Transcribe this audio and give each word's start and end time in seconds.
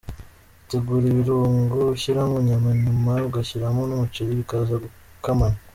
Utegura 0.61 1.05
ibirungo 1.13 1.77
ushyira 1.95 2.21
mu 2.29 2.37
nyama 2.47 2.69
nyuma 2.83 3.11
ugashyiramo 3.27 3.81
n’umuceri 3.85 4.31
bikaza 4.39 4.73
gukamana”. 4.83 5.57